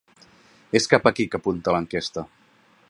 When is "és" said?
0.79-0.89